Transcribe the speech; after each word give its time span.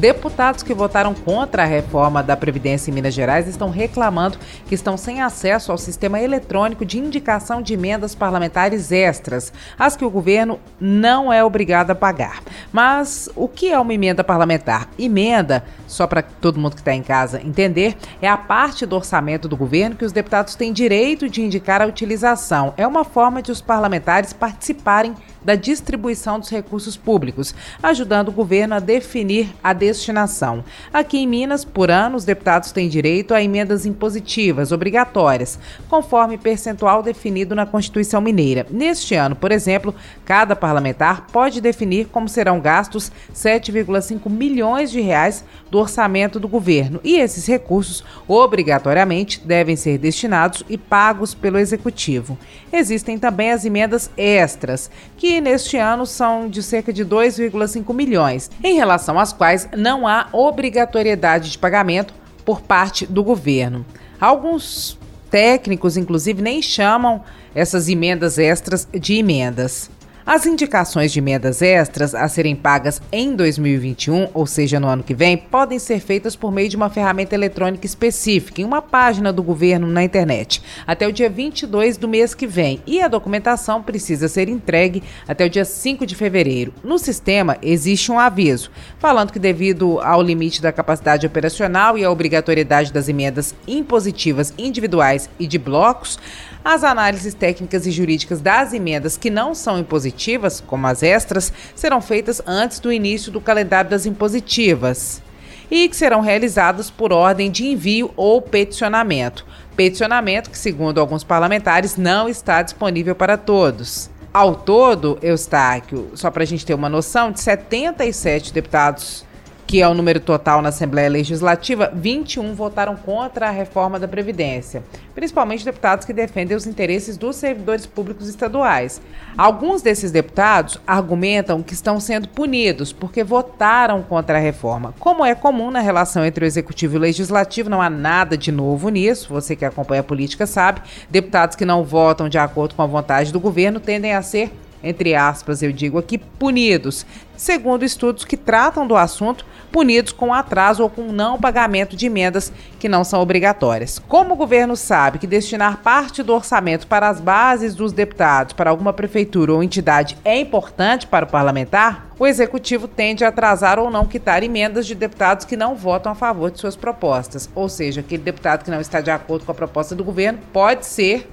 Deputados 0.00 0.62
que 0.62 0.72
votaram 0.72 1.12
contra 1.12 1.62
a 1.62 1.66
reforma 1.66 2.22
da 2.22 2.34
Previdência 2.34 2.90
em 2.90 2.94
Minas 2.94 3.12
Gerais 3.12 3.46
estão 3.46 3.68
reclamando 3.68 4.38
que 4.66 4.74
estão 4.74 4.96
sem 4.96 5.20
acesso 5.20 5.70
ao 5.70 5.76
sistema 5.76 6.18
eletrônico 6.18 6.86
de 6.86 6.98
indicação 6.98 7.60
de 7.60 7.74
emendas 7.74 8.14
parlamentares 8.14 8.90
extras, 8.90 9.52
as 9.78 9.96
que 9.96 10.04
o 10.04 10.08
governo 10.08 10.58
não 10.80 11.30
é 11.30 11.44
obrigado 11.44 11.90
a 11.90 11.94
pagar. 11.94 12.42
Mas 12.72 13.28
o 13.36 13.46
que 13.46 13.70
é 13.70 13.78
uma 13.78 13.92
emenda 13.92 14.24
parlamentar? 14.24 14.88
Emenda, 14.98 15.64
só 15.86 16.06
para 16.06 16.22
todo 16.22 16.58
mundo 16.58 16.76
que 16.76 16.80
está 16.80 16.94
em 16.94 17.02
casa 17.02 17.42
entender, 17.44 17.94
é 18.22 18.28
a 18.28 18.38
parte 18.38 18.86
do 18.86 18.96
orçamento 18.96 19.46
do 19.48 19.56
governo 19.56 19.96
que 19.96 20.04
os 20.06 20.12
deputados 20.12 20.54
têm 20.54 20.72
direito 20.72 21.28
de 21.28 21.42
indicar 21.42 21.82
a 21.82 21.86
utilização. 21.86 22.72
É 22.78 22.86
uma 22.86 23.04
forma 23.04 23.42
de 23.42 23.52
os 23.52 23.60
parlamentares 23.60 24.32
participarem 24.32 25.14
da 25.44 25.54
distribuição 25.54 26.38
dos 26.38 26.50
recursos 26.50 26.96
públicos, 26.96 27.54
ajudando 27.82 28.28
o 28.28 28.32
governo 28.32 28.74
a 28.74 28.80
definir 28.80 29.48
a 29.62 29.72
destinação. 29.72 30.64
Aqui 30.92 31.18
em 31.18 31.26
Minas, 31.26 31.64
por 31.64 31.90
ano, 31.90 32.16
os 32.16 32.24
deputados 32.24 32.72
têm 32.72 32.88
direito 32.88 33.32
a 33.34 33.42
emendas 33.42 33.86
impositivas 33.86 34.72
obrigatórias, 34.72 35.58
conforme 35.88 36.36
percentual 36.36 37.02
definido 37.02 37.54
na 37.54 37.66
Constituição 37.66 38.20
Mineira. 38.20 38.66
Neste 38.70 39.14
ano, 39.14 39.34
por 39.34 39.52
exemplo, 39.52 39.94
cada 40.24 40.54
parlamentar 40.54 41.26
pode 41.32 41.60
definir 41.60 42.06
como 42.08 42.28
serão 42.28 42.60
gastos 42.60 43.10
7,5 43.34 44.28
milhões 44.28 44.90
de 44.90 45.00
reais 45.00 45.44
do 45.70 45.78
orçamento 45.78 46.40
do 46.40 46.48
governo, 46.48 47.00
e 47.02 47.16
esses 47.16 47.46
recursos 47.46 48.04
obrigatoriamente 48.26 49.40
devem 49.44 49.76
ser 49.76 49.98
destinados 49.98 50.64
e 50.68 50.76
pagos 50.76 51.34
pelo 51.34 51.58
executivo. 51.58 52.38
Existem 52.72 53.18
também 53.18 53.50
as 53.50 53.64
emendas 53.64 54.10
extras, 54.16 54.90
que 55.16 55.29
neste 55.38 55.76
ano 55.76 56.06
são 56.06 56.48
de 56.48 56.62
cerca 56.62 56.90
de 56.90 57.04
2,5 57.04 57.92
milhões, 57.92 58.50
em 58.64 58.74
relação 58.74 59.18
às 59.18 59.34
quais 59.34 59.68
não 59.76 60.08
há 60.08 60.28
obrigatoriedade 60.32 61.50
de 61.50 61.58
pagamento 61.58 62.14
por 62.42 62.62
parte 62.62 63.04
do 63.04 63.22
governo. 63.22 63.84
Alguns 64.18 64.98
técnicos, 65.30 65.98
inclusive, 65.98 66.40
nem 66.40 66.62
chamam 66.62 67.22
essas 67.54 67.86
emendas 67.86 68.38
extras 68.38 68.88
de 68.92 69.16
emendas. 69.16 69.90
As 70.26 70.44
indicações 70.44 71.12
de 71.12 71.18
emendas 71.18 71.62
extras 71.62 72.14
a 72.14 72.28
serem 72.28 72.54
pagas 72.54 73.00
em 73.10 73.34
2021, 73.34 74.28
ou 74.34 74.46
seja, 74.46 74.78
no 74.78 74.86
ano 74.86 75.02
que 75.02 75.14
vem, 75.14 75.34
podem 75.34 75.78
ser 75.78 75.98
feitas 75.98 76.36
por 76.36 76.52
meio 76.52 76.68
de 76.68 76.76
uma 76.76 76.90
ferramenta 76.90 77.34
eletrônica 77.34 77.86
específica 77.86 78.60
em 78.60 78.64
uma 78.64 78.82
página 78.82 79.32
do 79.32 79.42
governo 79.42 79.86
na 79.86 80.04
internet, 80.04 80.62
até 80.86 81.08
o 81.08 81.12
dia 81.12 81.30
22 81.30 81.96
do 81.96 82.06
mês 82.06 82.34
que 82.34 82.46
vem, 82.46 82.82
e 82.86 83.00
a 83.00 83.08
documentação 83.08 83.82
precisa 83.82 84.28
ser 84.28 84.48
entregue 84.50 85.02
até 85.26 85.46
o 85.46 85.50
dia 85.50 85.64
5 85.64 86.04
de 86.04 86.14
fevereiro. 86.14 86.74
No 86.84 86.98
sistema 86.98 87.56
existe 87.62 88.12
um 88.12 88.18
aviso 88.18 88.70
falando 88.98 89.32
que 89.32 89.38
devido 89.38 90.00
ao 90.00 90.22
limite 90.22 90.60
da 90.60 90.70
capacidade 90.70 91.26
operacional 91.26 91.96
e 91.96 92.04
à 92.04 92.10
obrigatoriedade 92.10 92.92
das 92.92 93.08
emendas 93.08 93.54
impositivas 93.66 94.52
individuais 94.58 95.30
e 95.38 95.46
de 95.46 95.58
blocos, 95.58 96.18
as 96.62 96.84
análises 96.84 97.32
técnicas 97.32 97.86
e 97.86 97.90
jurídicas 97.90 98.38
das 98.38 98.74
emendas 98.74 99.16
que 99.16 99.30
não 99.30 99.54
são 99.54 99.78
impositivas, 99.78 100.19
como 100.66 100.86
as 100.86 101.02
extras, 101.02 101.52
serão 101.74 102.00
feitas 102.00 102.42
antes 102.46 102.78
do 102.78 102.92
início 102.92 103.32
do 103.32 103.40
calendário 103.40 103.90
das 103.90 104.06
impositivas 104.06 105.22
e 105.70 105.88
que 105.88 105.96
serão 105.96 106.20
realizadas 106.20 106.90
por 106.90 107.12
ordem 107.12 107.50
de 107.50 107.66
envio 107.66 108.10
ou 108.16 108.42
peticionamento. 108.42 109.46
Peticionamento 109.76 110.50
que, 110.50 110.58
segundo 110.58 111.00
alguns 111.00 111.22
parlamentares, 111.22 111.96
não 111.96 112.28
está 112.28 112.60
disponível 112.60 113.14
para 113.14 113.36
todos. 113.36 114.10
Ao 114.32 114.54
todo, 114.54 115.18
Eustáquio, 115.22 116.10
só 116.14 116.30
para 116.30 116.42
a 116.42 116.46
gente 116.46 116.66
ter 116.66 116.74
uma 116.74 116.88
noção, 116.88 117.32
de 117.32 117.40
77 117.40 118.52
deputados 118.52 119.24
que 119.70 119.80
é 119.80 119.86
o 119.86 119.94
número 119.94 120.18
total 120.18 120.60
na 120.60 120.70
Assembleia 120.70 121.08
Legislativa, 121.08 121.92
21 121.94 122.54
votaram 122.56 122.96
contra 122.96 123.46
a 123.46 123.52
reforma 123.52 124.00
da 124.00 124.08
Previdência, 124.08 124.82
principalmente 125.14 125.64
deputados 125.64 126.04
que 126.04 126.12
defendem 126.12 126.56
os 126.56 126.66
interesses 126.66 127.16
dos 127.16 127.36
servidores 127.36 127.86
públicos 127.86 128.28
estaduais. 128.28 129.00
Alguns 129.38 129.80
desses 129.80 130.10
deputados 130.10 130.80
argumentam 130.84 131.62
que 131.62 131.72
estão 131.72 132.00
sendo 132.00 132.26
punidos 132.26 132.92
porque 132.92 133.22
votaram 133.22 134.02
contra 134.02 134.38
a 134.38 134.40
reforma. 134.40 134.92
Como 134.98 135.24
é 135.24 135.36
comum 135.36 135.70
na 135.70 135.78
relação 135.78 136.24
entre 136.24 136.44
o 136.44 136.48
Executivo 136.48 136.96
e 136.96 136.98
o 136.98 137.02
Legislativo, 137.02 137.70
não 137.70 137.80
há 137.80 137.88
nada 137.88 138.36
de 138.36 138.50
novo 138.50 138.88
nisso, 138.88 139.32
você 139.32 139.54
que 139.54 139.64
acompanha 139.64 140.00
a 140.00 140.02
política 140.02 140.48
sabe, 140.48 140.82
deputados 141.08 141.54
que 141.54 141.64
não 141.64 141.84
votam 141.84 142.28
de 142.28 142.38
acordo 142.38 142.74
com 142.74 142.82
a 142.82 142.86
vontade 142.86 143.32
do 143.32 143.38
governo 143.38 143.78
tendem 143.78 144.14
a 144.14 144.22
ser 144.22 144.50
entre 144.82 145.14
aspas, 145.14 145.62
eu 145.62 145.72
digo 145.72 145.98
aqui, 145.98 146.16
punidos, 146.16 147.04
segundo 147.36 147.84
estudos 147.84 148.24
que 148.24 148.36
tratam 148.36 148.86
do 148.86 148.96
assunto, 148.96 149.44
punidos 149.70 150.12
com 150.12 150.34
atraso 150.34 150.82
ou 150.82 150.90
com 150.90 151.12
não 151.12 151.38
pagamento 151.38 151.96
de 151.96 152.06
emendas 152.06 152.52
que 152.78 152.88
não 152.88 153.04
são 153.04 153.20
obrigatórias. 153.20 153.98
Como 153.98 154.34
o 154.34 154.36
governo 154.36 154.76
sabe 154.76 155.18
que 155.18 155.26
destinar 155.26 155.78
parte 155.78 156.22
do 156.22 156.34
orçamento 156.34 156.86
para 156.86 157.08
as 157.08 157.20
bases 157.20 157.74
dos 157.74 157.92
deputados 157.92 158.52
para 158.52 158.70
alguma 158.70 158.92
prefeitura 158.92 159.52
ou 159.52 159.62
entidade 159.62 160.16
é 160.24 160.38
importante 160.38 161.06
para 161.06 161.24
o 161.24 161.28
parlamentar, 161.28 162.08
o 162.18 162.26
executivo 162.26 162.86
tende 162.86 163.24
a 163.24 163.28
atrasar 163.28 163.78
ou 163.78 163.90
não 163.90 164.04
quitar 164.04 164.42
emendas 164.42 164.86
de 164.86 164.94
deputados 164.94 165.46
que 165.46 165.56
não 165.56 165.74
votam 165.74 166.12
a 166.12 166.14
favor 166.14 166.50
de 166.50 166.58
suas 166.58 166.76
propostas. 166.76 167.48
Ou 167.54 167.68
seja, 167.68 168.00
aquele 168.00 168.22
deputado 168.22 168.64
que 168.64 168.70
não 168.70 168.80
está 168.80 169.00
de 169.00 169.10
acordo 169.10 169.44
com 169.46 169.52
a 169.52 169.54
proposta 169.54 169.94
do 169.94 170.04
governo 170.04 170.38
pode 170.52 170.84
ser 170.84 171.30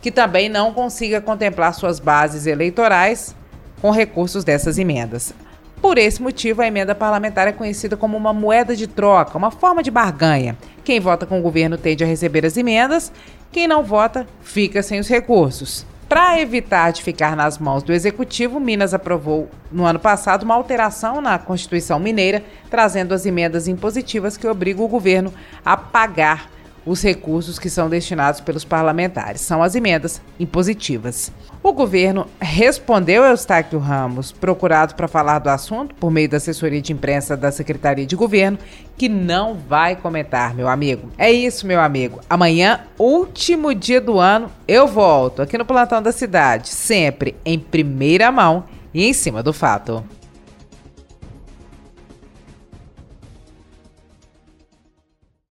que 0.00 0.10
também 0.12 0.48
não 0.48 0.72
consiga 0.72 1.20
contemplar 1.20 1.74
suas 1.74 1.98
bases 1.98 2.46
eleitorais 2.46 3.34
com 3.80 3.90
recursos 3.90 4.44
dessas 4.44 4.78
emendas. 4.78 5.34
Por 5.80 5.98
esse 5.98 6.20
motivo, 6.22 6.62
a 6.62 6.66
emenda 6.66 6.94
parlamentar 6.94 7.46
é 7.46 7.52
conhecida 7.52 7.96
como 7.96 8.16
uma 8.16 8.32
moeda 8.32 8.74
de 8.74 8.86
troca, 8.86 9.38
uma 9.38 9.50
forma 9.50 9.82
de 9.82 9.90
barganha. 9.90 10.56
Quem 10.82 10.98
vota 10.98 11.26
com 11.26 11.38
o 11.38 11.42
governo 11.42 11.76
tende 11.76 12.02
a 12.02 12.06
receber 12.06 12.44
as 12.44 12.56
emendas, 12.56 13.12
quem 13.52 13.68
não 13.68 13.82
vota 13.82 14.26
fica 14.42 14.82
sem 14.82 14.98
os 14.98 15.08
recursos. 15.08 15.86
Para 16.08 16.40
evitar 16.40 16.92
de 16.92 17.02
ficar 17.02 17.34
nas 17.34 17.58
mãos 17.58 17.82
do 17.82 17.92
executivo, 17.92 18.60
Minas 18.60 18.94
aprovou 18.94 19.50
no 19.72 19.84
ano 19.84 19.98
passado 19.98 20.44
uma 20.44 20.54
alteração 20.54 21.20
na 21.20 21.36
Constituição 21.36 21.98
Mineira, 21.98 22.44
trazendo 22.70 23.12
as 23.12 23.26
emendas 23.26 23.66
impositivas 23.66 24.36
que 24.36 24.46
obrigam 24.46 24.84
o 24.84 24.88
governo 24.88 25.34
a 25.64 25.76
pagar 25.76 26.48
os 26.86 27.02
recursos 27.02 27.58
que 27.58 27.68
são 27.68 27.90
destinados 27.90 28.40
pelos 28.40 28.64
parlamentares. 28.64 29.40
São 29.40 29.62
as 29.62 29.74
emendas 29.74 30.22
impositivas. 30.38 31.32
O 31.62 31.72
governo 31.72 32.28
respondeu 32.40 33.24
a 33.24 33.30
Eustáquio 33.30 33.80
Ramos, 33.80 34.30
procurado 34.30 34.94
para 34.94 35.08
falar 35.08 35.40
do 35.40 35.48
assunto 35.48 35.94
por 35.96 36.12
meio 36.12 36.28
da 36.28 36.36
assessoria 36.36 36.80
de 36.80 36.92
imprensa 36.92 37.36
da 37.36 37.50
Secretaria 37.50 38.06
de 38.06 38.14
Governo, 38.14 38.56
que 38.96 39.08
não 39.08 39.54
vai 39.54 39.96
comentar, 39.96 40.54
meu 40.54 40.68
amigo. 40.68 41.10
É 41.18 41.30
isso, 41.30 41.66
meu 41.66 41.80
amigo. 41.80 42.20
Amanhã, 42.30 42.80
último 42.96 43.74
dia 43.74 44.00
do 44.00 44.20
ano, 44.20 44.48
eu 44.68 44.86
volto 44.86 45.42
aqui 45.42 45.58
no 45.58 45.64
Plantão 45.64 46.00
da 46.00 46.12
Cidade, 46.12 46.68
sempre 46.68 47.34
em 47.44 47.58
primeira 47.58 48.30
mão 48.30 48.64
e 48.94 49.04
em 49.04 49.12
cima 49.12 49.42
do 49.42 49.52
fato. 49.52 50.04